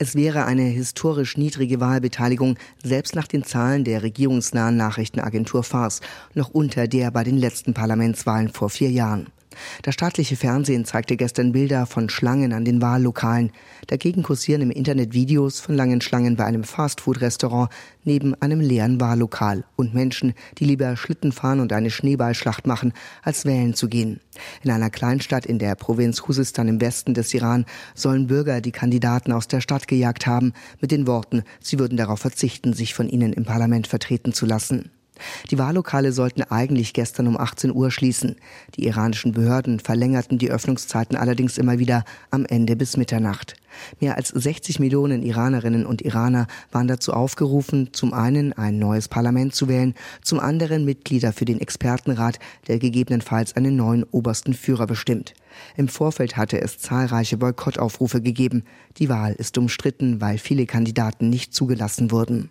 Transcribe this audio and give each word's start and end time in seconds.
Es 0.00 0.14
wäre 0.14 0.44
eine 0.44 0.62
historisch 0.62 1.36
niedrige 1.36 1.80
Wahlbeteiligung, 1.80 2.56
selbst 2.84 3.16
nach 3.16 3.26
den 3.26 3.42
Zahlen 3.42 3.82
der 3.82 4.04
regierungsnahen 4.04 4.76
Nachrichtenagentur 4.76 5.64
FARS, 5.64 6.02
noch 6.34 6.50
unter 6.50 6.86
der 6.86 7.10
bei 7.10 7.24
den 7.24 7.36
letzten 7.36 7.74
Parlamentswahlen 7.74 8.48
vor 8.48 8.70
vier 8.70 8.92
Jahren. 8.92 9.26
Das 9.82 9.94
staatliche 9.94 10.36
Fernsehen 10.36 10.84
zeigte 10.84 11.16
gestern 11.16 11.52
Bilder 11.52 11.86
von 11.86 12.08
Schlangen 12.08 12.52
an 12.52 12.64
den 12.64 12.82
Wahllokalen. 12.82 13.52
Dagegen 13.86 14.22
kursieren 14.22 14.62
im 14.62 14.70
Internet 14.70 15.14
Videos 15.14 15.60
von 15.60 15.74
langen 15.74 16.00
Schlangen 16.00 16.36
bei 16.36 16.44
einem 16.44 16.64
Fastfood-Restaurant 16.64 17.70
neben 18.04 18.34
einem 18.40 18.60
leeren 18.60 19.00
Wahllokal 19.00 19.64
und 19.76 19.94
Menschen, 19.94 20.34
die 20.58 20.64
lieber 20.64 20.96
Schlitten 20.96 21.32
fahren 21.32 21.60
und 21.60 21.72
eine 21.72 21.90
Schneeballschlacht 21.90 22.66
machen, 22.66 22.92
als 23.22 23.44
wählen 23.44 23.74
zu 23.74 23.88
gehen. 23.88 24.20
In 24.62 24.70
einer 24.70 24.90
Kleinstadt 24.90 25.46
in 25.46 25.58
der 25.58 25.74
Provinz 25.74 26.22
Khuzestan 26.22 26.68
im 26.68 26.80
Westen 26.80 27.14
des 27.14 27.32
Iran 27.34 27.66
sollen 27.94 28.26
Bürger 28.26 28.60
die 28.60 28.72
Kandidaten 28.72 29.32
aus 29.32 29.48
der 29.48 29.60
Stadt 29.60 29.88
gejagt 29.88 30.26
haben, 30.26 30.52
mit 30.80 30.90
den 30.90 31.06
Worten, 31.06 31.42
sie 31.60 31.78
würden 31.78 31.96
darauf 31.96 32.20
verzichten, 32.20 32.72
sich 32.72 32.94
von 32.94 33.08
ihnen 33.08 33.32
im 33.32 33.44
Parlament 33.44 33.86
vertreten 33.86 34.32
zu 34.32 34.46
lassen. 34.46 34.90
Die 35.50 35.58
Wahllokale 35.58 36.12
sollten 36.12 36.42
eigentlich 36.42 36.92
gestern 36.92 37.26
um 37.26 37.36
18 37.38 37.72
Uhr 37.72 37.90
schließen. 37.90 38.36
Die 38.76 38.86
iranischen 38.86 39.32
Behörden 39.32 39.80
verlängerten 39.80 40.38
die 40.38 40.50
Öffnungszeiten 40.50 41.16
allerdings 41.16 41.58
immer 41.58 41.78
wieder 41.78 42.04
am 42.30 42.44
Ende 42.44 42.76
bis 42.76 42.96
Mitternacht. 42.96 43.56
Mehr 44.00 44.16
als 44.16 44.28
60 44.28 44.80
Millionen 44.80 45.22
Iranerinnen 45.22 45.86
und 45.86 46.02
Iraner 46.02 46.46
waren 46.72 46.88
dazu 46.88 47.12
aufgerufen, 47.12 47.90
zum 47.92 48.12
einen 48.12 48.52
ein 48.52 48.78
neues 48.78 49.08
Parlament 49.08 49.54
zu 49.54 49.68
wählen, 49.68 49.94
zum 50.22 50.40
anderen 50.40 50.84
Mitglieder 50.84 51.32
für 51.32 51.44
den 51.44 51.60
Expertenrat, 51.60 52.38
der 52.66 52.78
gegebenenfalls 52.78 53.56
einen 53.56 53.76
neuen 53.76 54.04
obersten 54.04 54.54
Führer 54.54 54.86
bestimmt. 54.86 55.34
Im 55.76 55.88
Vorfeld 55.88 56.36
hatte 56.36 56.60
es 56.60 56.78
zahlreiche 56.78 57.36
Boykottaufrufe 57.36 58.20
gegeben. 58.20 58.64
Die 58.98 59.08
Wahl 59.08 59.32
ist 59.32 59.58
umstritten, 59.58 60.20
weil 60.20 60.38
viele 60.38 60.66
Kandidaten 60.66 61.28
nicht 61.30 61.54
zugelassen 61.54 62.10
wurden. 62.10 62.50